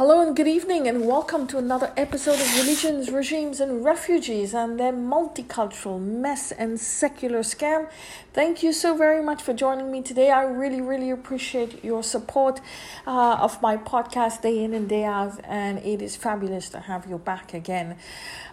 [0.00, 4.80] Hello and good evening, and welcome to another episode of Religions, Regimes, and Refugees and
[4.80, 7.86] their multicultural mess and secular scam.
[8.32, 10.30] Thank you so very much for joining me today.
[10.30, 12.62] I really, really appreciate your support
[13.06, 17.06] uh, of my podcast day in and day out, and it is fabulous to have
[17.06, 17.98] you back again.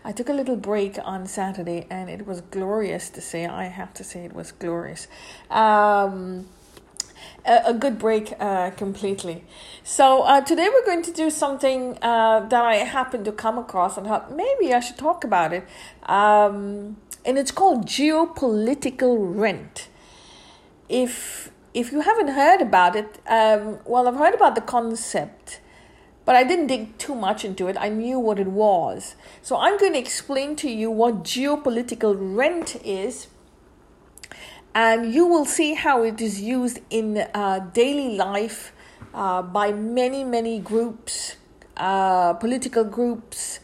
[0.03, 3.45] I took a little break on Saturday, and it was glorious to say.
[3.45, 5.07] I have to say, it was glorious.
[5.49, 6.49] Um,
[7.47, 9.43] a, good break uh, completely.
[9.83, 13.97] So uh, today we're going to do something uh, that I happened to come across
[13.97, 15.65] and thought maybe I should talk about it.
[16.03, 19.89] Um, and it's called geopolitical rent.
[20.89, 25.59] If if you haven't heard about it, um, well, I've heard about the concept,
[26.25, 27.77] but I didn't dig too much into it.
[27.79, 29.15] I knew what it was.
[29.43, 33.27] So I'm going to explain to you what geopolitical rent is
[34.77, 38.73] and you will see how it is used in uh, daily life
[39.11, 41.35] uh, by many, many groups,
[41.77, 43.59] uh, political groups,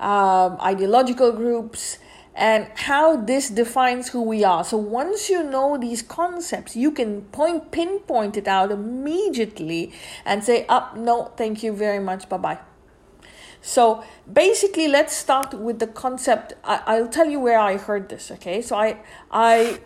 [0.00, 1.98] um, ideological groups,
[2.34, 4.64] and how this defines who we are.
[4.64, 9.92] So once you know these concepts, you can point pinpoint it out immediately
[10.24, 12.58] and say, "Up, oh, no, thank you very much, bye bye."
[13.60, 14.02] So
[14.32, 16.54] basically, let's start with the concept.
[16.64, 18.32] I, I'll tell you where I heard this.
[18.32, 18.96] Okay, so I
[19.30, 19.78] I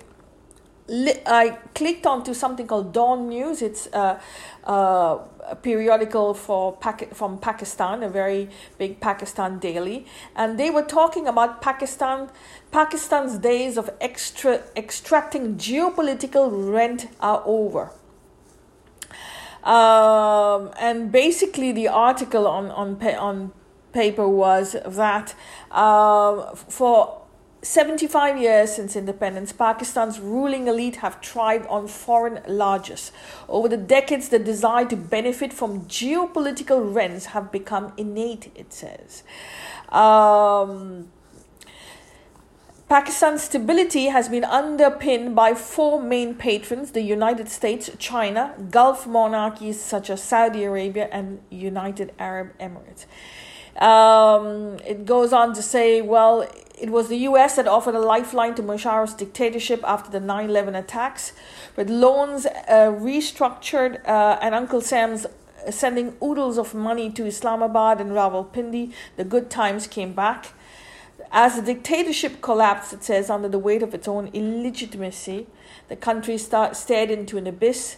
[0.88, 3.62] I clicked onto something called Dawn News.
[3.62, 4.20] It's a,
[4.64, 6.77] a periodical for
[7.12, 12.30] from Pakistan, a very big Pakistan daily, and they were talking about Pakistan,
[12.72, 17.92] Pakistan's days of extra extracting geopolitical rent are over.
[19.62, 23.53] Um, and basically, the article on on on
[23.92, 25.34] paper was that
[25.70, 27.22] um, for
[27.62, 33.12] 75 years since independence, Pakistan's ruling elite have thrived on foreign largesse.
[33.48, 39.22] Over the decades, the desire to benefit from geopolitical rents have become innate, it says.
[39.91, 41.12] Um,
[42.88, 49.81] Pakistan's stability has been underpinned by four main patrons the United States, China, Gulf monarchies
[49.81, 53.06] such as Saudi Arabia, and United Arab Emirates.
[53.81, 56.47] Um, it goes on to say, well,
[56.78, 60.75] it was the US that offered a lifeline to Musharraf's dictatorship after the 9 11
[60.75, 61.33] attacks,
[61.77, 65.27] with loans uh, restructured uh, and Uncle Sam's
[65.71, 68.93] sending oodles of money to Islamabad and Rawalpindi.
[69.16, 70.49] The good times came back.
[71.31, 75.47] As the dictatorship collapsed, it says, under the weight of its own illegitimacy,
[75.88, 77.97] the country start, stared into an abyss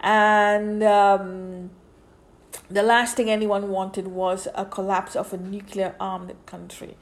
[0.00, 0.82] and.
[0.82, 1.70] Um,
[2.70, 6.96] the last thing anyone wanted was a collapse of a nuclear armed country.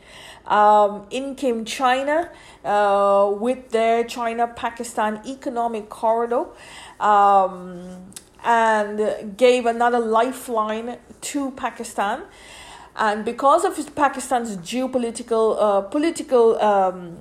[0.46, 2.30] Um, in came China
[2.64, 6.46] uh, with their China Pakistan economic corridor
[6.98, 8.12] um,
[8.44, 12.22] and gave another lifeline to Pakistan.
[12.96, 17.18] And because of Pakistan's geopolitical, uh, political, um,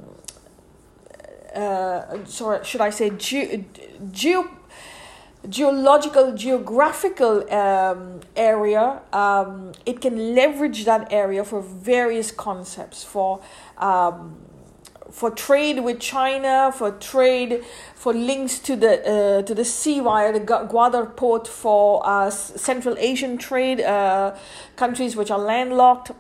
[1.56, 3.64] uh, sorry, should I say, ge-
[4.12, 4.59] geo
[5.48, 13.42] geological geographical um, area um, it can leverage that area for various concepts for
[13.78, 14.36] um,
[15.12, 17.64] for trade with China, for trade,
[17.96, 22.96] for links to the uh, to the sea via the Gwadar port for uh, Central
[22.98, 24.36] Asian trade, uh,
[24.76, 26.12] countries which are landlocked.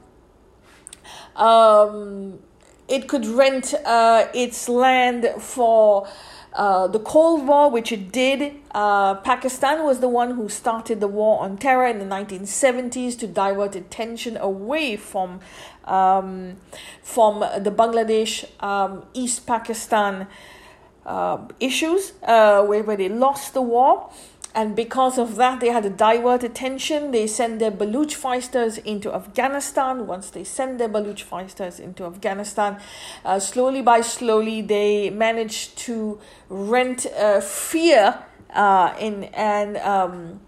[1.36, 2.40] Um,
[2.88, 6.07] it could rent uh, its land for
[6.53, 11.07] uh, the Cold War, which it did, uh, Pakistan was the one who started the
[11.07, 15.39] war on terror in the 1970s to divert attention away from
[15.85, 16.57] um,
[17.01, 20.27] from the Bangladesh um, East Pakistan
[21.05, 24.11] uh, issues, uh, where, where they lost the war
[24.55, 27.11] and because of that they had to divert attention.
[27.11, 30.07] They sent their baluch fighters into afghanistan.
[30.07, 32.79] Once they sent their baluch fighters into afghanistan
[33.23, 38.23] uh, slowly by slowly they managed to rent uh, fear
[38.53, 40.39] uh, in and um,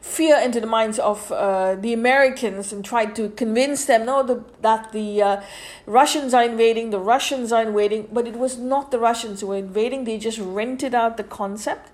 [0.00, 4.42] fear into the minds of uh, the Americans and tried to convince them no the,
[4.62, 5.42] that the uh,
[5.86, 8.08] Russians are invading the Russians are invading.
[8.12, 10.04] But it was not the Russians who were invading.
[10.04, 11.90] They just rented out the concept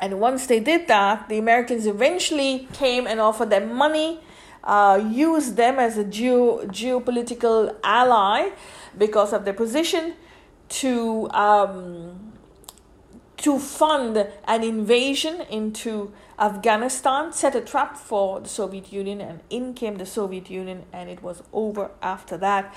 [0.00, 4.20] and once they did that, the Americans eventually came and offered them money,
[4.62, 8.50] uh, used them as a geo- geopolitical ally
[8.96, 10.14] because of their position
[10.68, 12.32] to um,
[13.36, 19.74] to fund an invasion into Afghanistan, set a trap for the Soviet Union, and in
[19.74, 22.74] came the Soviet Union, and it was over after that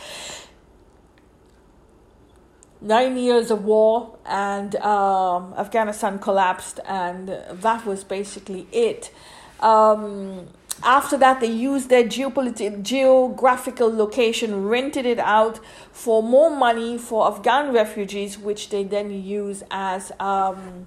[2.81, 9.12] nine years of war and um, Afghanistan collapsed, and that was basically it.
[9.59, 10.47] Um,
[10.83, 15.59] after that, they used their geopolitical geographical location, rented it out
[15.91, 20.85] for more money for Afghan refugees, which they then use as um,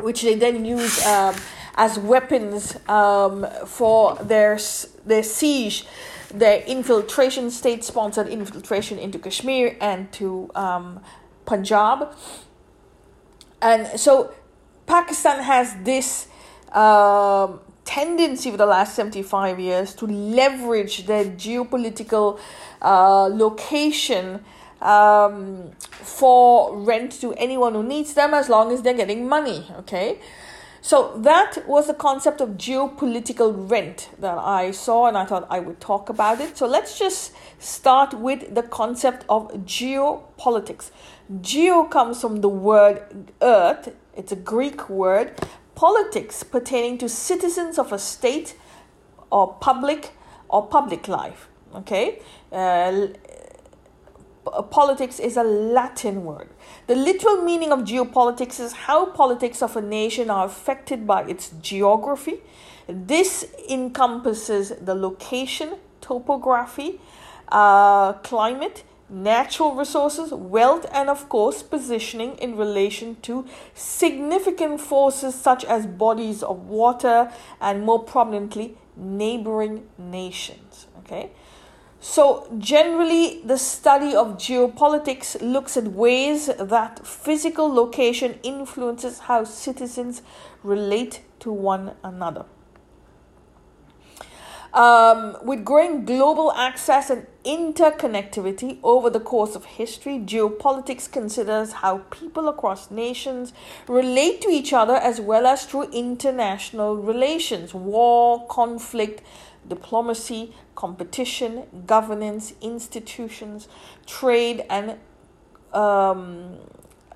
[0.00, 1.34] which they then use um,
[1.74, 4.58] as weapons um, for their
[5.04, 5.86] their siege,
[6.28, 11.00] their infiltration, state-sponsored infiltration into Kashmir and to um,
[11.46, 12.14] Punjab.
[13.62, 14.32] And so
[14.86, 16.28] Pakistan has this
[16.72, 22.38] um, tendency for the last 75 years to leverage their geopolitical
[22.82, 24.44] uh, location
[24.82, 29.66] um, for rent to anyone who needs them as long as they're getting money.
[29.78, 30.18] Okay.
[30.88, 35.60] So that was the concept of geopolitical rent that I saw, and I thought I
[35.60, 36.56] would talk about it.
[36.56, 40.90] So let's just start with the concept of geopolitics.
[41.42, 43.02] Geo comes from the word
[43.42, 45.38] earth, it's a Greek word.
[45.74, 48.56] Politics pertaining to citizens of a state
[49.30, 50.12] or public
[50.48, 51.48] or public life.
[51.74, 52.22] Okay?
[52.50, 53.08] Uh,
[54.70, 56.48] politics is a Latin word.
[56.86, 61.50] The literal meaning of geopolitics is how politics of a nation are affected by its
[61.60, 62.40] geography.
[62.86, 67.00] This encompasses the location, topography,
[67.48, 75.64] uh, climate, natural resources, wealth, and of course, positioning in relation to significant forces such
[75.64, 77.30] as bodies of water
[77.60, 80.86] and more prominently, neighboring nations.
[80.98, 81.30] Okay.
[82.00, 90.22] So, generally, the study of geopolitics looks at ways that physical location influences how citizens
[90.62, 92.44] relate to one another.
[94.74, 101.98] Um, with growing global access and interconnectivity over the course of history, geopolitics considers how
[102.10, 103.54] people across nations
[103.88, 109.22] relate to each other as well as through international relations, war, conflict,
[109.68, 113.68] diplomacy, competition, governance, institutions,
[114.06, 114.96] trade, and
[115.72, 116.56] um,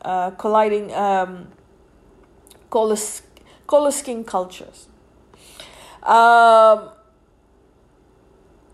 [0.03, 1.49] uh, colliding um,
[2.71, 4.89] coalescing cultures.
[6.03, 6.91] Um,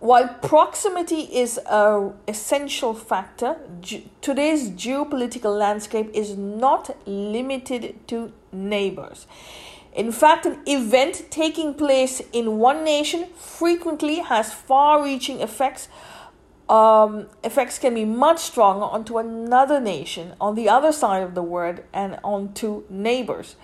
[0.00, 9.26] while proximity is a essential factor, ge- today's geopolitical landscape is not limited to neighbors.
[9.98, 15.88] In fact, an event taking place in one nation frequently has far reaching effects.
[16.68, 21.42] Um, effects can be much stronger onto another nation on the other side of the
[21.42, 23.56] world and onto neighbors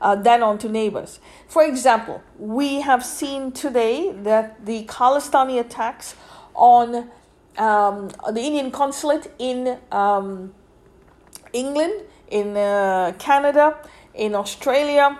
[0.00, 1.18] uh, than onto neighbors.
[1.48, 6.14] For example, we have seen today that the Khalistani attacks
[6.54, 7.10] on
[7.58, 10.54] um, the Indian consulate in um,
[11.52, 11.94] England,
[12.28, 13.76] in uh, Canada,
[14.14, 15.18] in Australia,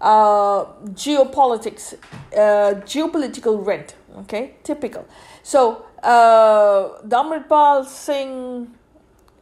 [0.00, 0.64] uh,
[0.94, 1.94] geopolitics,
[2.32, 3.94] uh, geopolitical rent.
[4.20, 5.06] Okay, typical.
[5.42, 8.74] So, uh, Damritpal Singh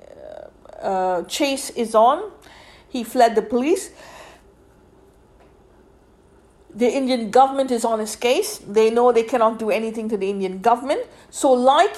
[0.01, 2.31] uh, uh, chase is on.
[2.89, 3.91] He fled the police.
[6.75, 8.59] The Indian government is on his case.
[8.59, 11.07] They know they cannot do anything to the Indian government.
[11.31, 11.97] So, like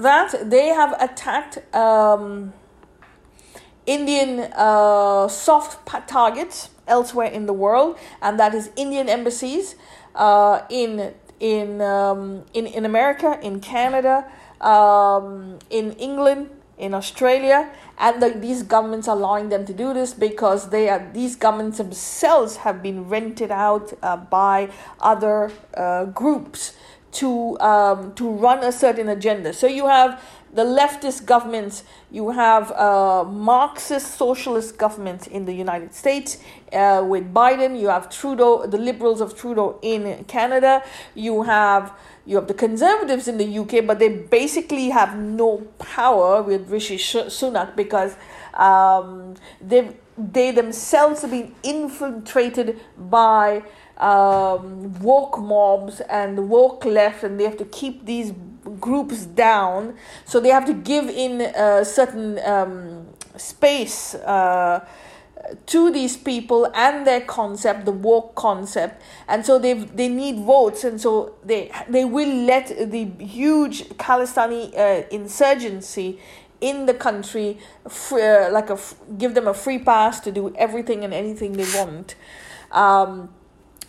[0.00, 2.52] that, they have attacked um,
[3.86, 9.76] Indian uh, soft targets elsewhere in the world, and that is Indian embassies
[10.14, 14.24] uh, in in um, in in America, in Canada,
[14.60, 20.14] um, in England, in Australia, and the, these governments are allowing them to do this
[20.14, 24.68] because they are these governments themselves have been rented out uh, by
[25.00, 26.74] other uh, groups
[27.12, 29.52] to um, to run a certain agenda.
[29.52, 30.20] So you have
[30.52, 36.38] the leftist governments, you have uh, Marxist socialist government in the United States
[36.72, 40.82] uh, with Biden, you have Trudeau, the liberals of Trudeau in Canada,
[41.14, 41.92] you have
[42.24, 46.96] you have the conservatives in the UK, but they basically have no power with Rishi
[46.96, 48.14] Sunak because
[48.54, 53.62] um, they they themselves have been infiltrated by
[53.98, 58.32] um, woke mobs and the woke left, and they have to keep these
[58.80, 59.94] groups down.
[60.24, 63.06] So they have to give in a certain um,
[63.36, 64.86] space uh,
[65.66, 70.84] to these people and their concept, the woke concept, and so they they need votes,
[70.84, 76.18] and so they they will let the huge Khalistani uh, insurgency
[76.60, 77.58] in the country
[77.88, 78.78] free, uh, like a
[79.18, 82.14] give them a free pass to do everything and anything they want.
[82.70, 83.30] Um,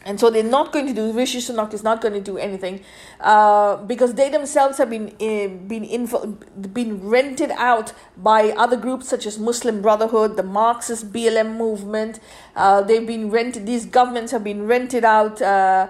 [0.05, 2.81] and so they're not going to do Rishi Sunak is not going to do anything
[3.19, 6.27] uh, because they themselves have been uh, been info,
[6.73, 12.19] been rented out by other groups such as Muslim Brotherhood, the Marxist BLM movement.
[12.55, 13.65] Uh, they've been rented.
[13.65, 15.41] These governments have been rented out.
[15.41, 15.89] Uh,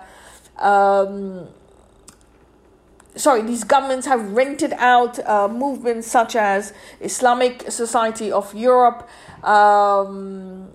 [0.59, 1.47] um,
[3.15, 9.07] sorry, these governments have rented out uh, movements such as Islamic Society of Europe,
[9.43, 10.71] um,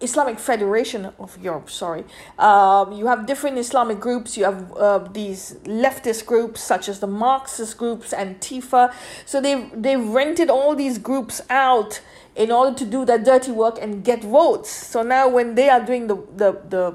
[0.00, 2.04] Islamic Federation of Europe, sorry.
[2.38, 4.36] Um, you have different Islamic groups.
[4.36, 8.94] You have uh, these leftist groups such as the Marxist groups Antifa.
[9.26, 12.00] So they've, they've rented all these groups out
[12.34, 14.70] in order to do that dirty work and get votes.
[14.70, 16.94] So now when they are doing the, the, the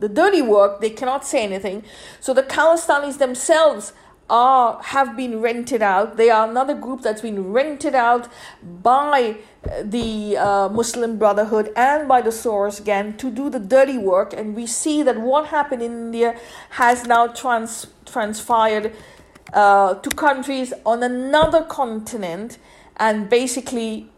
[0.00, 1.84] the dirty work, they cannot say anything.
[2.20, 3.92] So the Khalistanis themselves
[4.30, 6.16] are have been rented out.
[6.16, 8.28] They are another group that's been rented out
[8.62, 9.36] by
[9.70, 14.32] uh, the uh, Muslim Brotherhood and by the Soros gang to do the dirty work.
[14.32, 16.38] And we see that what happened in India
[16.70, 18.92] has now trans- transpired
[19.52, 22.58] uh, to countries on another continent,
[22.96, 24.10] and basically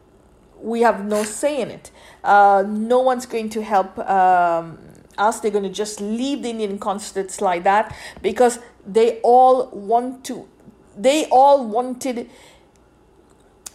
[0.60, 1.90] we have no say in it.
[2.22, 3.98] Uh, no one's going to help.
[3.98, 4.78] Um,
[5.18, 10.24] us they're going to just leave the indian consulates like that because they all want
[10.24, 10.48] to
[10.96, 12.30] they all wanted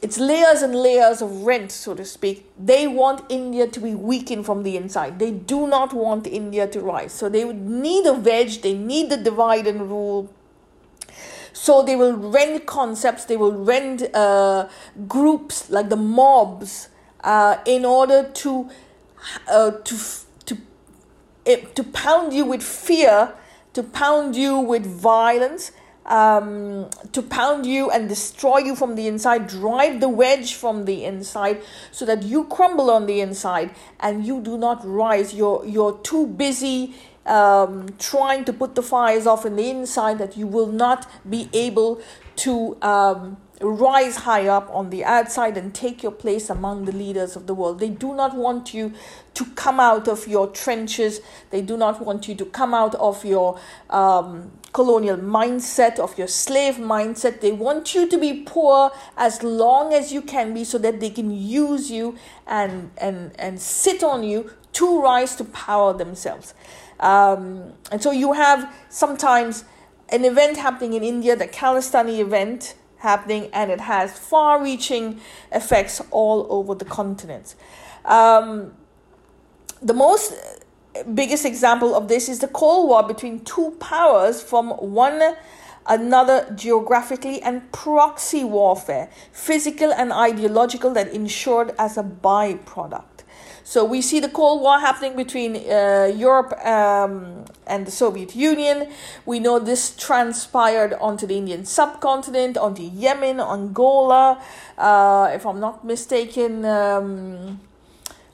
[0.01, 2.49] it's layers and layers of rent so to speak.
[2.57, 5.19] They want india to be weakened from the inside.
[5.19, 7.11] They do not want india to rise.
[7.13, 10.33] So they would need a wedge they need the divide and rule.
[11.53, 14.67] So they will rent concepts they will rent uh,
[15.07, 16.89] groups like the mobs
[17.23, 18.69] uh, in order to
[19.47, 19.95] uh, to
[21.45, 23.33] it, to pound you with fear,
[23.73, 25.71] to pound you with violence,
[26.05, 31.05] um, to pound you and destroy you from the inside, drive the wedge from the
[31.05, 31.61] inside
[31.91, 35.33] so that you crumble on the inside and you do not rise.
[35.33, 40.35] You're, you're too busy um, trying to put the fires off in the inside that
[40.35, 42.01] you will not be able
[42.37, 42.77] to.
[42.81, 47.47] Um, rise high up on the outside and take your place among the leaders of
[47.47, 47.79] the world.
[47.79, 48.93] They do not want you
[49.35, 51.21] to come out of your trenches.
[51.51, 56.27] They do not want you to come out of your um, colonial mindset, of your
[56.27, 57.41] slave mindset.
[57.41, 61.09] They want you to be poor as long as you can be so that they
[61.09, 66.53] can use you and, and, and sit on you to rise to power themselves.
[66.99, 69.65] Um, and so you have sometimes
[70.09, 75.19] an event happening in India, the Khalistani event, happening and it has far reaching
[75.51, 77.55] effects all over the continent.
[78.05, 78.73] Um,
[79.81, 80.33] the most
[81.13, 85.35] biggest example of this is the Cold War between two powers from one
[85.87, 93.10] another geographically and proxy warfare, physical and ideological, that ensured as a byproduct.
[93.63, 98.89] So we see the Cold War happening between uh, Europe um, and the Soviet Union.
[99.25, 104.41] We know this transpired onto the Indian subcontinent, onto Yemen, Angola,
[104.77, 106.65] uh, if I'm not mistaken.
[106.65, 107.59] Um,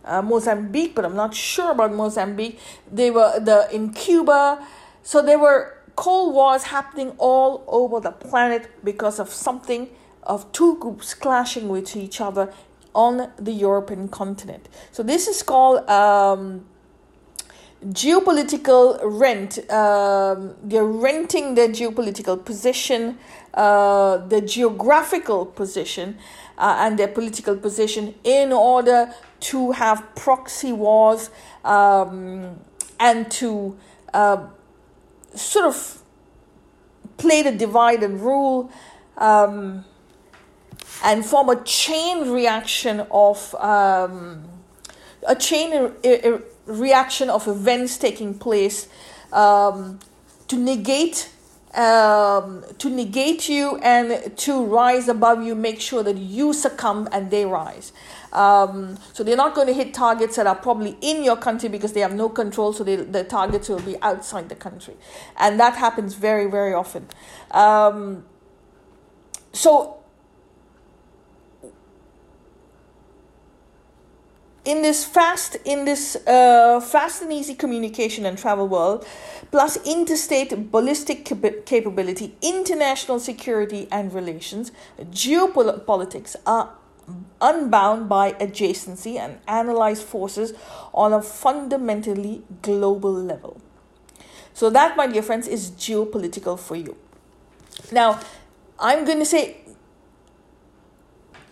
[0.05, 2.60] uh, Mozambique, but I'm not sure about Mozambique.
[2.89, 4.65] They were the in Cuba,
[5.03, 9.89] so there were cold wars happening all over the planet because of something
[10.24, 12.53] of two groups clashing with each other
[12.98, 14.68] on the European continent.
[14.92, 16.66] So this is called um,
[17.86, 19.60] geopolitical rent.
[19.72, 23.20] Um, they're renting their geopolitical position,
[23.54, 26.18] uh, the geographical position,
[26.58, 31.30] uh, and their political position in order to have proxy wars
[31.63, 32.60] um,
[33.00, 33.77] and to
[34.16, 34.48] uh,
[35.36, 36.01] sort of
[37.18, 38.72] play the divide and rule.
[39.18, 39.86] Um,
[41.03, 44.44] and form a chain reaction of um,
[45.27, 45.91] a chain
[46.65, 48.88] reaction of events taking place
[49.32, 50.00] um,
[50.48, 51.29] to negate
[51.75, 57.29] um, to negate you and to rise above you, make sure that you succumb and
[57.29, 57.94] they rise.
[58.34, 61.94] Um, so they're not going to hit targets that are probably in your country because
[61.94, 62.74] they have no control.
[62.74, 64.96] So they, the targets will be outside the country,
[65.38, 67.08] and that happens very very often.
[67.51, 68.25] Um,
[69.53, 69.97] so
[74.68, 79.08] in this fast in this uh, fast and easy communication and travel world
[79.50, 86.70] plus interstate ballistic cap- capability international security and relations geopolitics are
[87.40, 90.54] unbound by adjacency and analyze forces
[90.94, 93.62] on a fundamentally global level.
[94.54, 96.98] So that my dear friends is geopolitical for you.
[97.94, 98.20] Now
[98.80, 99.58] i'm going to say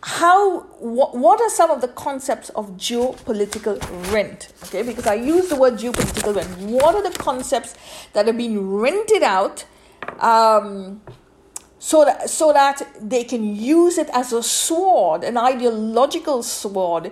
[0.06, 3.82] how what, what are some of the concepts of geopolitical
[4.14, 7.74] rent okay because i use the word geopolitical rent what are the concepts
[8.14, 9.66] that are being rented out
[10.20, 11.02] um,
[11.80, 17.12] so that so that they can use it as a sword an ideological sword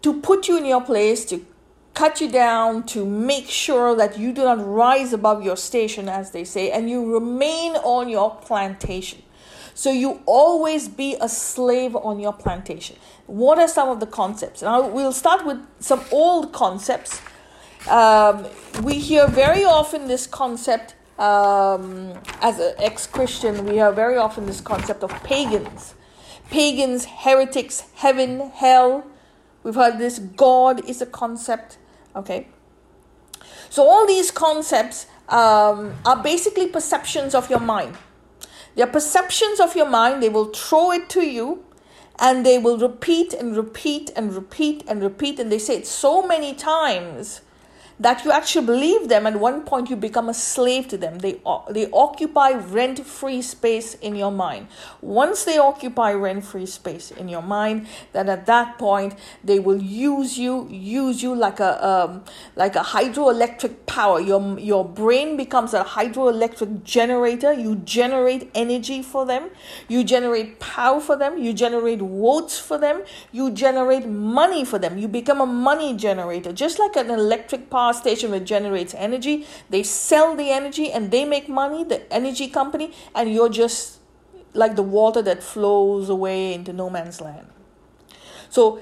[0.00, 1.44] to put you in your place to
[1.94, 6.30] cut you down, to make sure that you do not rise above your station, as
[6.30, 9.22] they say, and you remain on your plantation.
[9.80, 12.96] So you always be a slave on your plantation.
[13.26, 14.60] What are some of the concepts?
[14.60, 17.22] Now we'll start with some old concepts.
[17.88, 18.46] Um,
[18.82, 23.64] we hear very often this concept um, as an ex-Christian.
[23.64, 25.94] We hear very often this concept of pagans,
[26.50, 29.06] pagans, heretics, heaven, hell.
[29.62, 30.18] We've heard this.
[30.18, 31.78] God is a concept.
[32.14, 32.48] Okay.
[33.70, 37.96] So all these concepts um, are basically perceptions of your mind.
[38.74, 40.22] They're perceptions of your mind.
[40.22, 41.64] They will throw it to you
[42.18, 45.38] and they will repeat and repeat and repeat and repeat.
[45.38, 47.40] And they say it so many times
[48.00, 51.18] that you actually believe them at one point you become a slave to them.
[51.18, 51.40] They
[51.70, 54.68] they occupy rent free space in your mind.
[55.02, 59.14] Once they occupy rent free space in your mind then at that point
[59.44, 62.24] they will use you use you like a um,
[62.56, 64.18] like a hydroelectric power.
[64.18, 67.52] Your your brain becomes a hydroelectric generator.
[67.52, 69.50] You generate energy for them.
[69.88, 71.36] You generate power for them.
[71.36, 73.02] You generate votes for them.
[73.30, 74.96] You generate money for them.
[74.96, 76.52] You become a money generator.
[76.54, 79.46] Just like an electric power power station which generates energy.
[79.68, 83.98] They sell the energy and they make money, the energy company, and you're just
[84.52, 87.46] like the water that flows away into no man's land.
[88.48, 88.80] So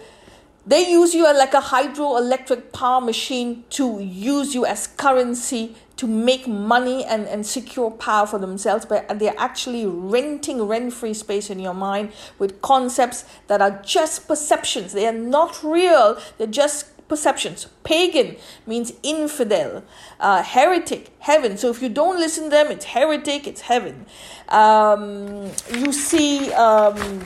[0.67, 6.47] they use you like a hydroelectric power machine to use you as currency to make
[6.47, 11.59] money and, and secure power for themselves, but they're actually renting rent free space in
[11.59, 14.93] your mind with concepts that are just perceptions.
[14.93, 17.67] They are not real, they're just perceptions.
[17.85, 18.37] Pagan
[18.67, 19.83] means infidel,
[20.21, 21.57] uh, heretic, heaven.
[21.57, 24.07] So if you don't listen to them, it's heretic, it's heaven.
[24.49, 27.25] Um, you see, um,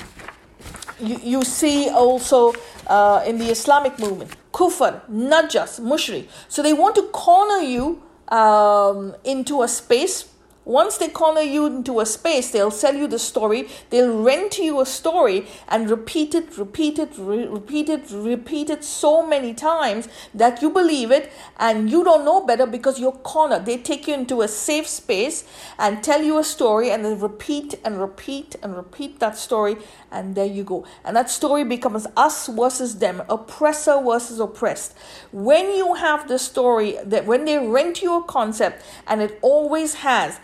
[1.00, 2.54] you, you see also
[2.86, 6.28] uh, in the Islamic movement, kufr, najas, mushrik.
[6.48, 10.31] So they want to corner you um, into a space
[10.64, 14.80] once they corner you into a space, they'll sell you the story, they'll rent you
[14.80, 20.08] a story and repeat it, repeat it, re- repeat it, repeat it so many times
[20.32, 23.66] that you believe it and you don't know better because you're cornered.
[23.66, 25.44] They take you into a safe space
[25.78, 29.76] and tell you a story and then repeat and repeat and repeat that story
[30.12, 30.86] and there you go.
[31.04, 34.96] And that story becomes us versus them, oppressor versus oppressed.
[35.32, 39.94] When you have the story that when they rent you a concept and it always
[39.94, 40.38] has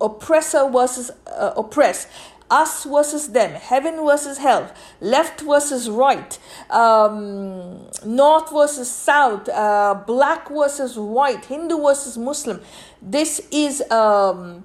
[0.00, 2.08] oppressor versus uh, oppressed
[2.50, 6.38] us versus them, heaven versus hell, left versus right,
[6.70, 12.60] um, north versus south, uh, black versus white, Hindu versus Muslim.
[13.00, 14.64] This is um,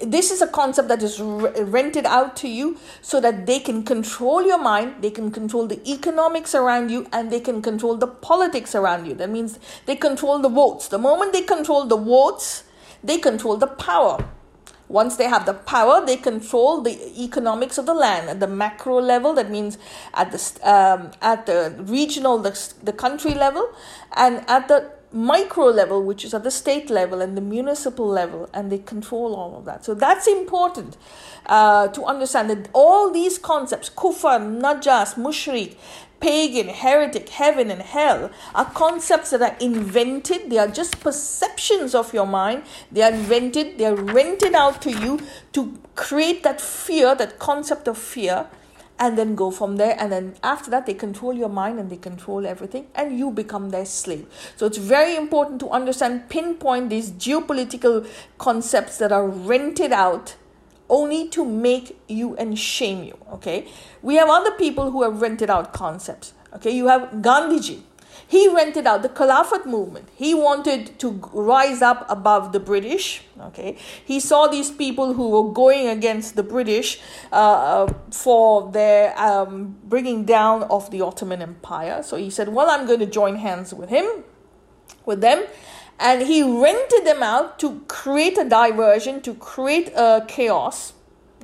[0.00, 4.42] this is a concept that is rented out to you so that they can control
[4.42, 8.74] your mind, they can control the economics around you, and they can control the politics
[8.74, 9.14] around you.
[9.14, 10.88] That means they control the votes.
[10.88, 12.64] The moment they control the votes,
[13.02, 14.24] they control the power.
[14.88, 18.98] Once they have the power, they control the economics of the land at the macro
[18.98, 19.34] level.
[19.34, 19.76] That means
[20.14, 23.70] at the um, at the regional, the, the country level,
[24.16, 28.48] and at the micro level, which is at the state level and the municipal level,
[28.52, 29.84] and they control all of that.
[29.84, 30.96] So that's important
[31.46, 35.76] uh, to understand that all these concepts, kufar, najas, mushrik,
[36.20, 40.50] pagan, heretic, heaven, and hell are concepts that are invented.
[40.50, 42.64] They are just perceptions of your mind.
[42.90, 45.20] They are invented, they are rented out to you
[45.52, 48.46] to create that fear, that concept of fear,
[48.98, 49.96] and then go from there.
[49.98, 53.70] And then after that, they control your mind and they control everything, and you become
[53.70, 54.26] their slave.
[54.56, 60.34] So it's very important to understand, pinpoint these geopolitical concepts that are rented out
[60.88, 63.16] only to make you and shame you.
[63.32, 63.68] Okay,
[64.02, 66.32] we have other people who have rented out concepts.
[66.54, 67.82] Okay, you have Gandhiji.
[68.26, 70.10] He rented out the Khilafat movement.
[70.14, 73.22] He wanted to rise up above the British.
[73.40, 77.00] Okay, he saw these people who were going against the British
[77.32, 82.02] uh, uh, for their um, bringing down of the Ottoman Empire.
[82.02, 84.06] So he said, "Well, I'm going to join hands with him,
[85.06, 85.44] with them."
[85.98, 90.92] And he rented them out to create a diversion, to create a chaos.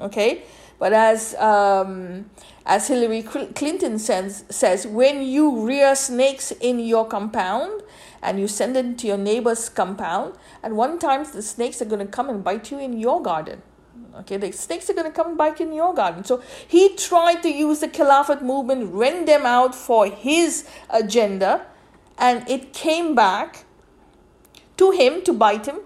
[0.01, 0.43] Okay,
[0.79, 2.31] but as um,
[2.67, 7.83] as Hillary Clinton says, says, when you rear snakes in your compound
[8.23, 12.05] and you send them to your neighbor's compound, and one time the snakes are going
[12.05, 13.61] to come and bite you in your garden.
[14.21, 16.25] Okay, the snakes are going to come and bite you in your garden.
[16.25, 21.67] So he tried to use the Khilafat movement, rent them out for his agenda,
[22.17, 23.64] and it came back
[24.77, 25.81] to him to bite him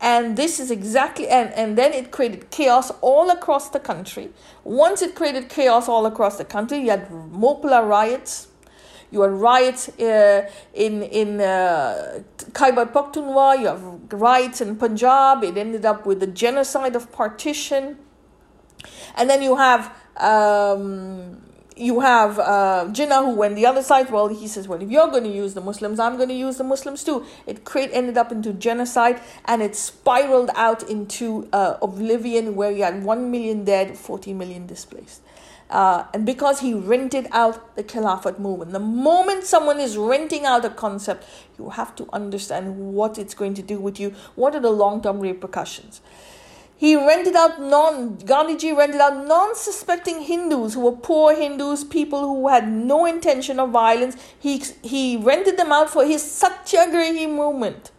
[0.00, 4.30] and this is exactly and, and then it created chaos all across the country
[4.64, 8.48] once it created chaos all across the country you had Mopla riots
[9.12, 12.22] You had riots uh, in in uh,
[12.54, 13.60] Khyber Pakhtunkhwa.
[13.60, 15.44] You have riots in Punjab.
[15.44, 17.98] It ended up with the genocide of partition,
[19.14, 19.92] and then you have.
[20.16, 24.10] Um, you have uh, Jinnah who went the other side.
[24.10, 26.58] Well, he says, well, if you're going to use the Muslims, I'm going to use
[26.58, 27.24] the Muslims too.
[27.46, 32.82] It create, ended up into genocide and it spiraled out into uh, oblivion where you
[32.82, 35.22] had 1 million dead, 40 million displaced.
[35.70, 38.72] Uh, and because he rented out the Khilafat movement.
[38.72, 41.24] The moment someone is renting out a concept,
[41.58, 44.14] you have to understand what it's going to do with you.
[44.34, 46.02] What are the long term repercussions?
[46.82, 52.48] He rented out non Gandhiji rented out non-suspecting Hindus who were poor Hindus, people who
[52.48, 54.16] had no intention of violence.
[54.36, 57.92] He he rented them out for his Satyagrahi movement.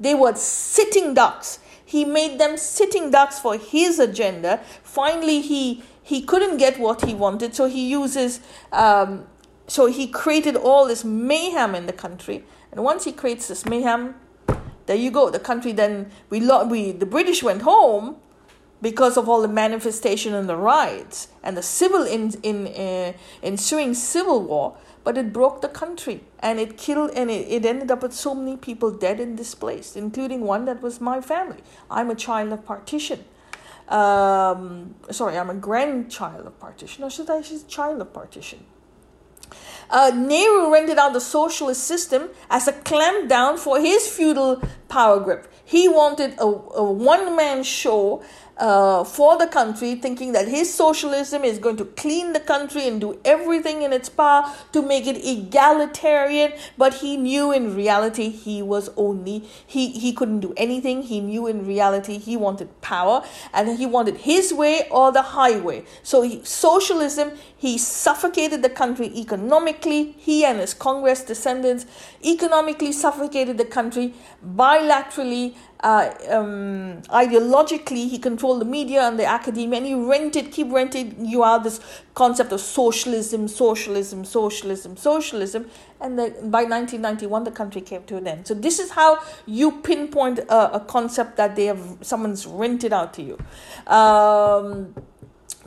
[0.00, 1.60] They were sitting ducks.
[1.84, 4.60] He made them sitting ducks for his agenda.
[4.82, 8.40] Finally, he he couldn't get what he wanted, so he uses.
[8.72, 9.26] Um,
[9.68, 14.16] so he created all this mayhem in the country, and once he creates this mayhem,
[14.88, 15.28] there you go.
[15.28, 18.16] The country then we we the British went home
[18.80, 23.92] because of all the manifestation and the riots and the civil in in uh, ensuing
[23.94, 24.76] civil war.
[25.04, 28.34] But it broke the country and it killed and it, it ended up with so
[28.34, 31.62] many people dead and displaced, including one that was my family.
[31.90, 33.24] I'm a child of partition.
[33.88, 38.64] Um, sorry, I'm a grandchild of partition, or should I say child of partition?
[39.90, 45.50] Uh, Nehru rented out the socialist system as a clampdown for his feudal power grip.
[45.64, 48.22] He wanted a, a one man show
[48.58, 53.00] uh, for the country, thinking that his socialism is going to clean the country and
[53.00, 56.52] do everything in its power to make it egalitarian.
[56.76, 61.02] But he knew in reality he was only, he, he couldn't do anything.
[61.02, 65.84] He knew in reality he wanted power and he wanted his way or the highway.
[66.02, 70.14] So he, socialism, he suffocated the country economically.
[70.18, 71.86] He and his Congress descendants
[72.24, 79.78] economically suffocated the country bilaterally uh, um, ideologically he controlled the media and the academia
[79.78, 81.80] and he rented keep renting you out this
[82.14, 85.70] concept of socialism socialism socialism socialism.
[86.00, 86.16] And
[86.50, 88.46] by 1991 the country came to an end.
[88.46, 93.14] So this is how you pinpoint a, a concept that they have someone's rented out
[93.14, 93.38] to you.
[93.86, 94.94] Um,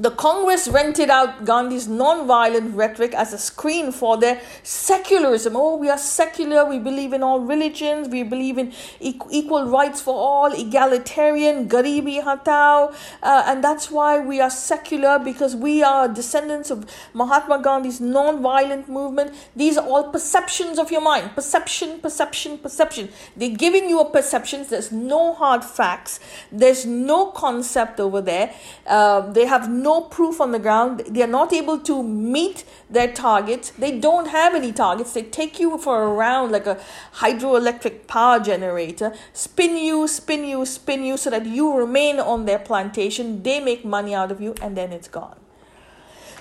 [0.01, 5.55] the Congress rented out Gandhi's non-violent rhetoric as a screen for their secularism.
[5.55, 6.65] Oh, we are secular.
[6.65, 8.09] We believe in all religions.
[8.09, 12.95] We believe in equal rights for all, egalitarian, garibi hatao.
[13.21, 18.89] Uh, and that's why we are secular because we are descendants of Mahatma Gandhi's non-violent
[18.89, 19.35] movement.
[19.55, 21.35] These are all perceptions of your mind.
[21.35, 23.09] Perception, perception, perception.
[23.37, 24.65] They're giving you a perception.
[24.67, 26.19] There's no hard facts.
[26.51, 28.51] There's no concept over there.
[28.87, 31.03] Uh, they have no no proof on the ground.
[31.07, 33.71] They are not able to meet their targets.
[33.83, 35.13] They don't have any targets.
[35.13, 36.77] They take you for a round like a
[37.15, 42.59] hydroelectric power generator, spin you, spin you, spin you so that you remain on their
[42.59, 43.43] plantation.
[43.43, 45.39] They make money out of you and then it's gone.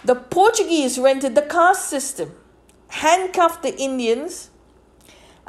[0.04, 2.32] The Portuguese rented the caste system,
[2.88, 4.50] handcuffed the Indians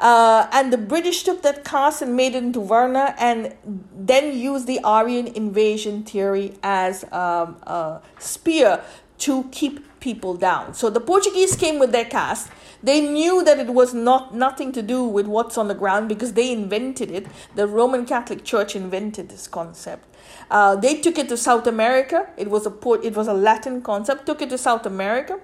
[0.01, 3.55] uh, and the British took that caste and made it into Varna and
[3.95, 8.83] then used the Aryan invasion theory as um, a spear
[9.19, 10.73] to keep people down.
[10.73, 12.49] So the Portuguese came with their caste.
[12.81, 16.33] They knew that it was not nothing to do with what's on the ground because
[16.33, 17.27] they invented it.
[17.53, 20.07] The Roman Catholic Church invented this concept.
[20.49, 22.27] Uh, they took it to South America.
[22.37, 24.25] It was a port, it was a Latin concept.
[24.25, 25.39] Took it to South America,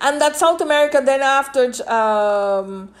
[0.00, 2.92] and that South America then after um,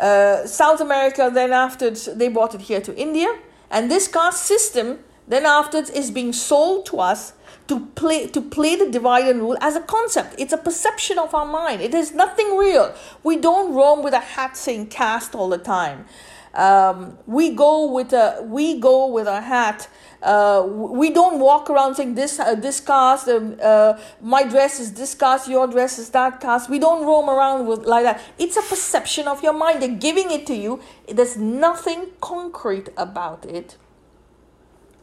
[0.00, 3.28] uh, South America, then after they brought it here to India.
[3.70, 7.34] And this caste system, then after is being sold to us
[7.68, 10.34] to play to play the divide and rule as a concept.
[10.38, 11.80] It's a perception of our mind.
[11.80, 12.92] It is nothing real.
[13.22, 16.06] We don't roam with a hat saying caste all the time.
[16.54, 19.88] Um, we go with a we go with a hat
[20.22, 24.92] uh, we don't walk around saying this uh, this caste, um, uh, my dress is
[24.92, 26.68] this caste, your dress is that caste.
[26.68, 28.20] We don't roam around with like that.
[28.38, 29.80] It's a perception of your mind.
[29.80, 30.80] They're giving it to you.
[31.08, 33.78] There's nothing concrete about it.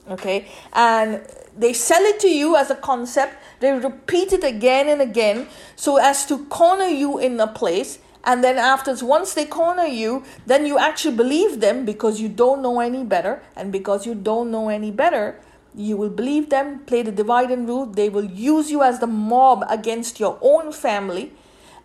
[0.08, 3.38] Okay, and they sell it to you as a concept.
[3.60, 8.44] They repeat it again and again so as to corner you in a place and
[8.44, 12.80] then afterwards once they corner you then you actually believe them because you don't know
[12.80, 13.42] any better.
[13.56, 15.40] And because you don't know any better
[15.74, 17.86] you will believe them play the divide and rule.
[17.86, 21.34] They will use you as the mob against your own family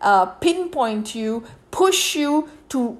[0.01, 2.97] uh, pinpoint you push you to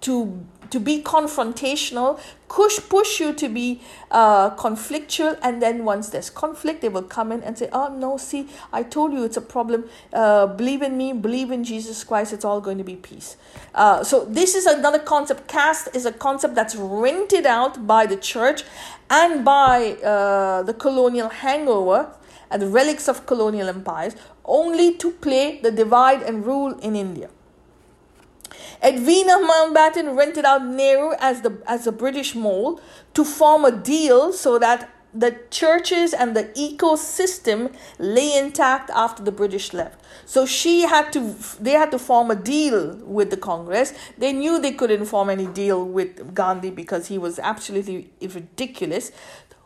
[0.00, 3.80] to to be confrontational, push push you to be
[4.10, 8.16] uh, conflictual, and then once there's conflict, they will come in and say, "Oh no,
[8.16, 9.84] see, I told you it's a problem.
[10.12, 12.32] Uh, believe in me, believe in Jesus Christ.
[12.32, 13.36] It's all going to be peace."
[13.74, 15.48] Uh, so this is another concept.
[15.48, 18.62] Caste is a concept that's rented out by the church
[19.08, 22.14] and by uh, the colonial hangover
[22.50, 27.28] and the relics of colonial empires, only to play the divide and rule in India.
[28.82, 32.80] Edwina Mountbatten rented out Nehru as the as a British mole
[33.14, 39.32] to form a deal so that the churches and the ecosystem lay intact after the
[39.32, 40.00] British left.
[40.24, 43.92] So she had to they had to form a deal with the Congress.
[44.18, 49.10] They knew they couldn't form any deal with Gandhi because he was absolutely ridiculous.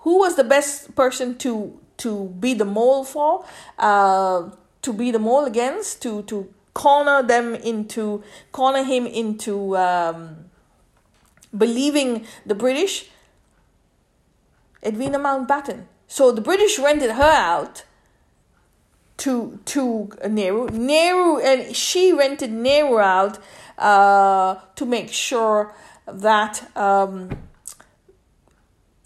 [0.00, 3.44] Who was the best person to to be the mole for?
[3.78, 4.50] Uh,
[4.83, 10.50] to be the mole against to to corner them into corner him into um,
[11.56, 13.10] believing the British.
[14.84, 15.87] Edwina Mountbatten.
[16.06, 17.84] So the British rented her out
[19.18, 20.68] to to Nehru.
[20.68, 23.38] Nehru and she rented Nehru out
[23.78, 25.74] uh, to make sure
[26.06, 27.30] that um,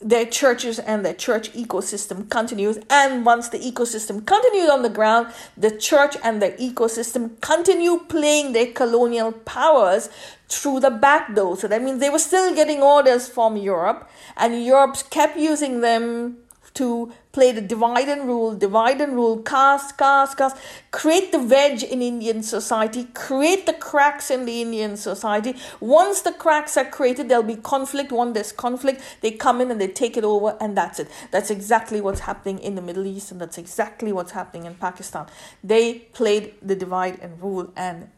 [0.00, 2.78] their churches and their church ecosystem continues.
[2.88, 8.52] And once the ecosystem continued on the ground, the church and the ecosystem continue playing
[8.52, 10.08] their colonial powers
[10.48, 11.56] through the back door.
[11.56, 16.38] So that means they were still getting orders from Europe, and Europe kept using them
[16.74, 20.56] to play the divide and rule, divide and rule, caste, caste, caste,
[20.90, 25.54] create the wedge in Indian society, create the cracks in the Indian society.
[25.80, 28.12] Once the cracks are created, there'll be conflict.
[28.12, 31.08] Once there's conflict, they come in and they take it over, and that's it.
[31.30, 35.26] That's exactly what's happening in the Middle East, and that's exactly what's happening in Pakistan.
[35.62, 38.10] They played the divide and rule, and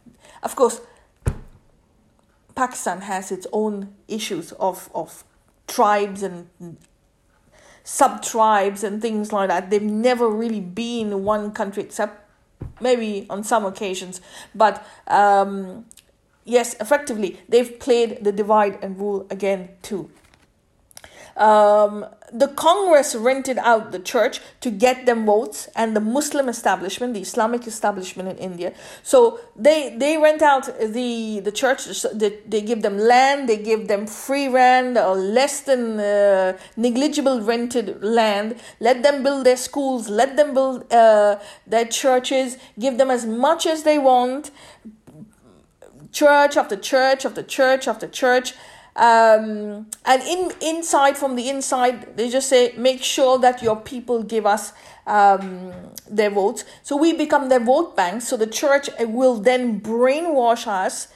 [0.43, 0.81] of course,
[2.55, 5.25] Pakistan has its own issues of, of
[5.67, 6.49] tribes and
[7.85, 9.71] sub tribes and things like that.
[9.71, 12.29] They've never really been one country except
[12.81, 14.21] maybe on some occasions.
[14.55, 15.87] But um,
[16.45, 20.11] yes, effectively, they've played the divide and rule again too.
[21.41, 27.15] Um, the Congress rented out the church to get them votes and the Muslim establishment,
[27.15, 28.75] the Islamic establishment in India.
[29.03, 31.87] So they they rent out the the church.
[32.13, 33.49] They, they give them land.
[33.49, 38.57] They give them free rent or less than uh, negligible rented land.
[38.79, 40.11] Let them build their schools.
[40.11, 42.59] Let them build uh, their churches.
[42.79, 44.51] Give them as much as they want.
[46.13, 48.53] Church after church after church after church
[48.97, 54.23] um, and in inside from the inside they just say make sure that your people
[54.23, 54.73] give us
[55.07, 55.73] um,
[56.09, 56.65] their votes.
[56.83, 61.09] So we become their vote bank so the church will then brainwash us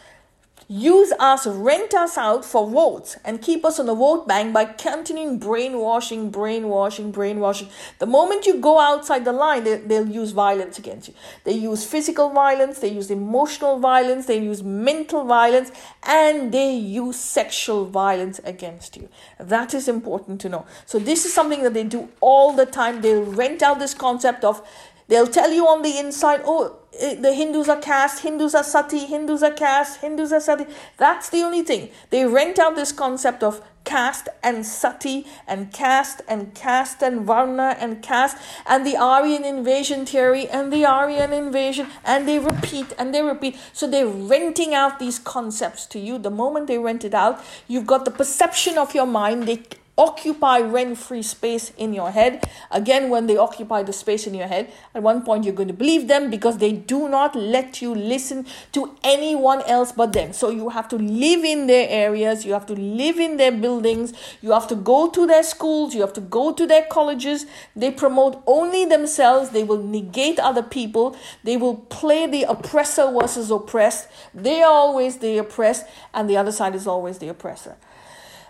[0.68, 4.64] use us, rent us out for votes, and keep us on the vote bank by
[4.64, 7.68] continuing brainwashing, brainwashing, brainwashing.
[7.98, 11.14] The moment you go outside the line, they, they'll use violence against you.
[11.44, 15.70] They use physical violence, they use emotional violence, they use mental violence,
[16.03, 19.09] and they use sexual violence against you.
[19.38, 20.66] That is important to know.
[20.87, 23.00] So, this is something that they do all the time.
[23.00, 24.66] They'll rent out this concept of
[25.09, 29.05] They'll tell you on the inside, oh, eh, the Hindus are caste, Hindus are sati,
[29.05, 30.67] Hindus are caste, Hindus are sati.
[30.97, 31.90] That's the only thing.
[32.11, 37.77] They rent out this concept of caste and sati and caste and caste and varna
[37.79, 38.37] and caste
[38.67, 43.59] and the Aryan invasion theory and the Aryan invasion and they repeat and they repeat.
[43.73, 46.19] So they're renting out these concepts to you.
[46.19, 49.47] The moment they rent it out, you've got the perception of your mind.
[49.47, 49.62] They
[49.96, 52.48] occupy rent free space in your head.
[52.70, 55.74] Again, when they occupy the space in your head, at one point you're going to
[55.74, 60.33] believe them because they do not let you listen to anyone else but them.
[60.33, 64.12] So you have to live in their areas, you have to live in their buildings,
[64.42, 67.46] you have to go to their schools, you have to go to their colleges.
[67.76, 73.50] They promote only themselves, they will negate other people, they will play the oppressor versus
[73.50, 74.09] oppressed.
[74.35, 77.76] They are always the oppressed, and the other side is always the oppressor.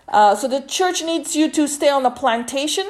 [0.09, 2.85] Uh, so the church needs you to stay on a plantation,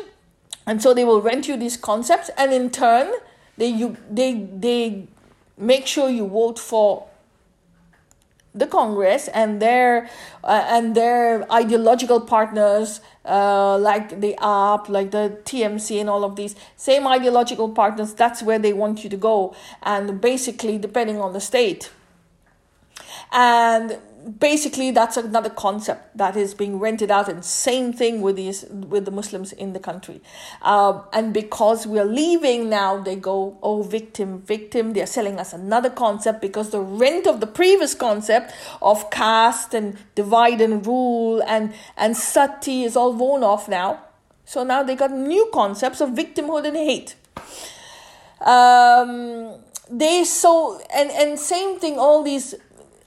[0.65, 3.12] and so they will rent you these concepts, and in turn,
[3.58, 5.08] they you they they
[5.58, 7.08] make sure you vote for
[8.54, 10.10] the Congress and their
[10.43, 16.36] uh, and their ideological partners uh, like the AAP, like the TMC, and all of
[16.36, 18.13] these same ideological partners.
[18.13, 21.91] That's where they want you to go, and basically, depending on the state
[23.32, 28.65] and basically that's another concept that is being rented out and same thing with these
[28.69, 30.21] with the muslims in the country.
[30.61, 34.93] Um, and because we're leaving now they go oh victim victim.
[34.93, 39.97] They're selling us another concept because the rent of the previous concept of caste and
[40.15, 44.01] divide and rule and and sati is all worn off now.
[44.45, 47.15] So now they got new concepts of victimhood and hate.
[48.41, 49.55] Um,
[49.89, 52.55] they so and and same thing all these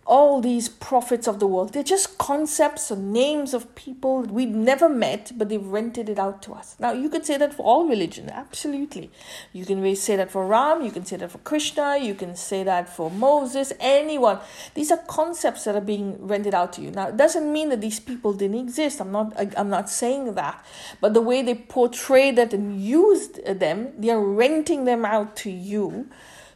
[0.09, 1.75] all these prophets of the world.
[1.75, 6.40] They're just concepts or names of people we've never met, but they've rented it out
[6.44, 6.77] to us.
[6.81, 9.11] Now, you could say that for all religion, absolutely.
[9.53, 12.64] You can say that for Ram, you can say that for Krishna, you can say
[12.64, 14.38] that for Moses, anyone.
[14.73, 16.90] These are concepts that are being rented out to you.
[16.90, 19.03] Now, it doesn't mean that these people didn't exist.
[19.03, 20.64] I'm not, I'm not saying that.
[21.03, 25.51] But the way they portray that and used them, they are renting them out to
[25.51, 26.09] you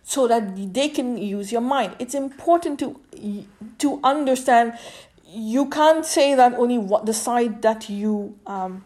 [0.03, 1.97] so that they can use your mind.
[1.99, 3.01] It's important to
[3.79, 4.75] to understand.
[5.35, 8.85] You can't say that only what the side that you um,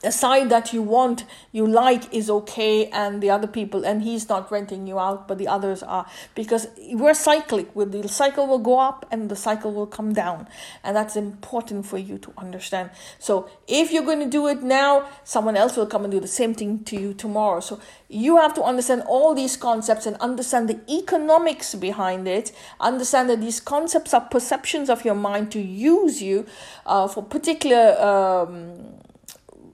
[0.00, 4.28] the side that you want you like is okay and the other people and he's
[4.28, 6.06] not renting you out but the others are.
[6.34, 7.74] Because we're cyclic.
[7.74, 10.46] With the cycle will go up and the cycle will come down.
[10.84, 12.90] And that's important for you to understand.
[13.18, 16.28] So if you're going to do it now someone else will come and do the
[16.28, 17.60] same thing to you tomorrow.
[17.60, 22.52] So you have to understand all these concepts and understand the economics behind it.
[22.80, 26.46] Understand that these concepts are perceptions of your mind to use you
[26.86, 28.98] uh, for particular um,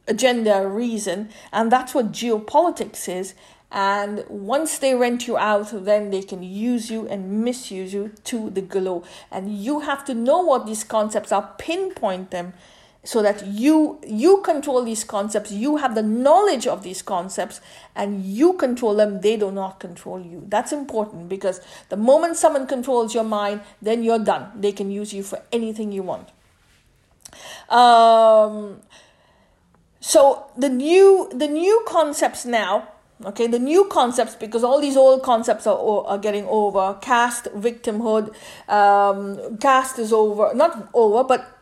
[0.06, 3.34] agenda reason and that's what geopolitics is.
[3.70, 8.50] And once they rent you out then they can use you and misuse you to
[8.50, 9.04] the glow.
[9.30, 12.52] And you have to know what these concepts are pinpoint them
[13.04, 17.60] so that you you control these concepts you have the knowledge of these concepts
[17.94, 20.42] and you control them they do not control you.
[20.48, 24.50] That's important because the moment someone controls your mind then you're done.
[24.58, 26.30] They can use you for anything you want.
[27.68, 28.80] Um,
[30.06, 32.86] so the new the new concepts now
[33.24, 36.98] okay the new concepts because all these old concepts are, are getting over.
[37.00, 38.34] Caste victimhood
[38.68, 40.52] um, caste is over.
[40.54, 41.58] Not over but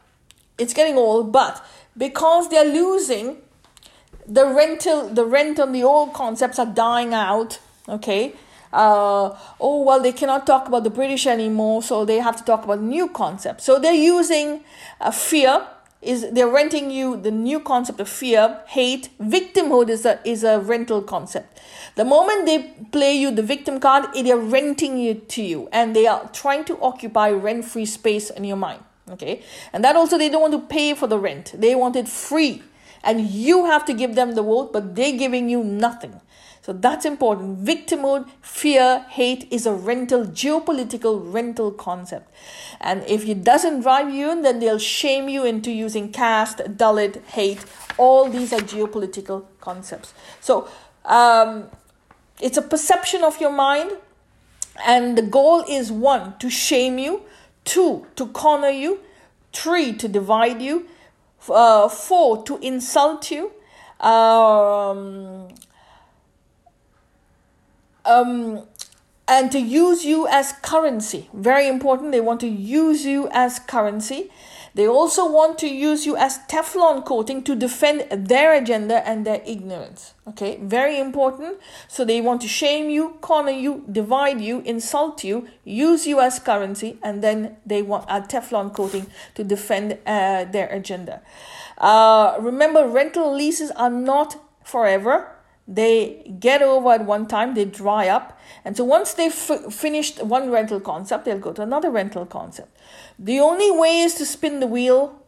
[0.58, 1.30] it's getting old.
[1.30, 1.64] But
[1.96, 3.36] because they're losing
[4.26, 8.34] the rental the rent on the old concepts are dying out okay?
[8.72, 12.64] Uh, oh well they cannot talk about the british anymore so they have to talk
[12.64, 13.62] about new concepts.
[13.62, 14.64] So they're using
[15.00, 15.64] uh, fear
[16.02, 20.58] is they're renting you the new concept of fear, hate, victimhood is a is a
[20.58, 21.60] rental concept.
[21.94, 26.06] The moment they play you the victim card, they're renting it to you and they
[26.06, 28.82] are trying to occupy rent-free space in your mind.
[29.10, 29.42] Okay.
[29.72, 31.54] And that also they don't want to pay for the rent.
[31.54, 32.62] They want it free.
[33.04, 36.20] And you have to give them the vote, but they're giving you nothing.
[36.62, 37.64] So that's important.
[37.64, 42.32] Victimhood, fear, hate is a rental, geopolitical rental concept.
[42.80, 47.24] And if it doesn't drive you in, then they'll shame you into using caste, Dalit,
[47.26, 47.64] hate.
[47.98, 50.14] All these are geopolitical concepts.
[50.40, 50.68] So
[51.04, 51.64] um,
[52.40, 53.90] it's a perception of your mind.
[54.86, 57.22] And the goal is one, to shame you,
[57.64, 59.00] two, to corner you,
[59.52, 60.86] three, to divide you,
[61.48, 63.50] uh, four, to insult you.
[64.00, 65.48] Um,
[68.04, 68.66] um,
[69.28, 71.28] and to use you as currency.
[71.32, 72.12] Very important.
[72.12, 74.30] They want to use you as currency.
[74.74, 79.42] They also want to use you as Teflon coating to defend their agenda and their
[79.44, 80.14] ignorance.
[80.26, 81.58] Okay, very important.
[81.88, 86.38] So they want to shame you, corner you, divide you, insult you, use you as
[86.38, 91.20] currency, and then they want a Teflon coating to defend uh, their agenda.
[91.76, 95.32] Uh, remember, rental leases are not forever
[95.68, 98.38] they get over at one time, they dry up.
[98.64, 102.76] And so once they've f- finished one rental concept, they'll go to another rental concept.
[103.18, 105.20] The only way is to spin the wheel,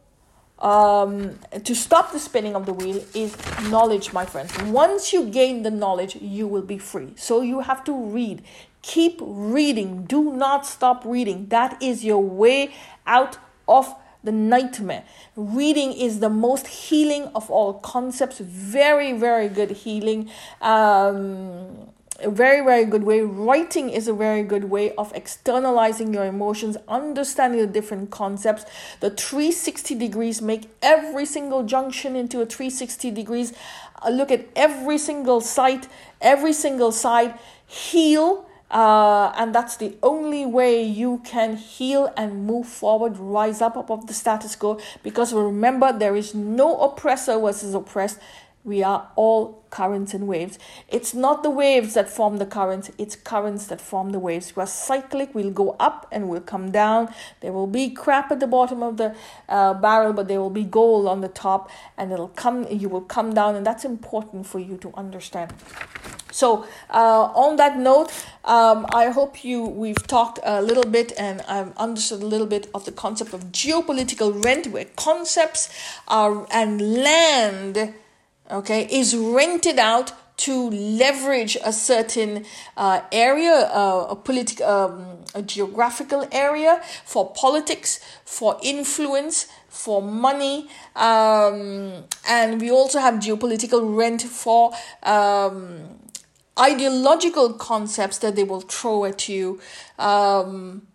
[0.59, 3.35] um, to stop the spinning of the wheel, is
[3.69, 4.57] knowledge, my friends.
[4.63, 7.13] Once you gain the knowledge, you will be free.
[7.15, 8.43] So you have to read.
[8.81, 10.05] Keep reading.
[10.05, 11.47] Do not stop reading.
[11.47, 12.73] That is your way
[13.07, 13.95] out of
[14.25, 15.03] the nightmare.
[15.35, 18.39] Reading is the most healing of all concepts.
[18.39, 20.29] Very, very good healing.
[20.61, 21.89] Um,
[22.21, 23.21] a very, very good way.
[23.21, 28.65] Writing is a very good way of externalizing your emotions, understanding the different concepts.
[29.01, 33.53] The 360 degrees make every single junction into a 360 degrees.
[34.01, 35.89] Uh, look at every single site,
[36.21, 37.37] every single side.
[37.67, 43.75] Heal uh, and that's the only way you can heal and move forward, rise up
[43.75, 44.79] above the status quo.
[45.03, 48.19] Because remember, there is no oppressor versus oppressed.
[48.65, 50.57] We are all currents and waves.
[50.89, 54.55] It's not the waves that form the currents, it's currents that form the waves.
[54.55, 57.13] We're cyclic, we'll go up and we'll come down.
[57.41, 59.15] There will be crap at the bottom of the
[59.47, 63.01] uh, barrel, but there will be gold on the top, and it'll come, you will
[63.01, 65.53] come down, and that's important for you to understand.
[66.31, 68.11] So, uh, on that note,
[68.43, 72.69] um, I hope you we've talked a little bit and I've understood a little bit
[72.73, 75.69] of the concept of geopolitical rent, where concepts
[76.09, 77.93] are and land,
[78.49, 85.41] okay, is rented out to leverage a certain uh, area, uh, a political, um, a
[85.41, 94.21] geographical area for politics, for influence, for money, um, and we also have geopolitical rent
[94.21, 94.73] for.
[95.03, 95.99] Um,
[96.57, 99.59] ideological concepts that they will throw at you
[99.99, 100.87] um,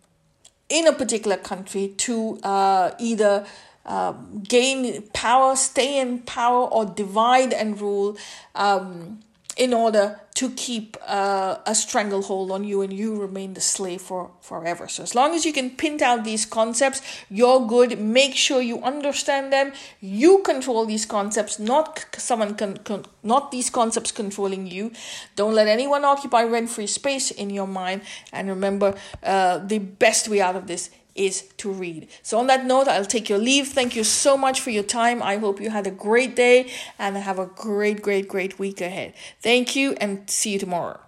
[0.70, 3.46] in a particular country to uh, either
[3.87, 8.16] um, gain power, stay in power, or divide and rule.
[8.55, 9.20] Um,
[9.57, 14.31] in order to keep uh, a stranglehold on you and you remain the slave for
[14.41, 14.89] forever.
[14.89, 18.01] So as long as you can pin out these concepts, you're good.
[18.01, 19.72] Make sure you understand them.
[20.01, 24.93] You control these concepts, not someone can, con- not these concepts controlling you.
[25.37, 28.01] Don't let anyone occupy rent-free space in your mind.
[28.33, 32.08] And remember, uh, the best way out of this is to read.
[32.22, 33.68] So, on that note, I'll take your leave.
[33.68, 35.22] Thank you so much for your time.
[35.22, 39.14] I hope you had a great day and have a great, great, great week ahead.
[39.40, 41.00] Thank you and see you tomorrow.